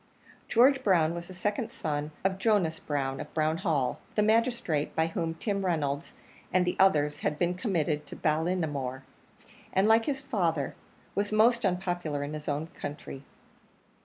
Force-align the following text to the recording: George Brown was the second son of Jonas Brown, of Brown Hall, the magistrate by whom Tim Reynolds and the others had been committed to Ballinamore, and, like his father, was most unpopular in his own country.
George 0.47 0.83
Brown 0.83 1.13
was 1.13 1.27
the 1.27 1.33
second 1.35 1.71
son 1.71 2.09
of 2.23 2.39
Jonas 2.39 2.79
Brown, 2.79 3.19
of 3.19 3.31
Brown 3.35 3.57
Hall, 3.57 3.99
the 4.15 4.23
magistrate 4.23 4.95
by 4.95 5.05
whom 5.05 5.35
Tim 5.35 5.63
Reynolds 5.63 6.15
and 6.51 6.65
the 6.65 6.75
others 6.79 7.19
had 7.19 7.37
been 7.37 7.53
committed 7.53 8.07
to 8.07 8.15
Ballinamore, 8.15 9.03
and, 9.71 9.87
like 9.87 10.05
his 10.07 10.19
father, 10.19 10.73
was 11.13 11.31
most 11.31 11.63
unpopular 11.63 12.23
in 12.23 12.33
his 12.33 12.47
own 12.49 12.65
country. 12.81 13.21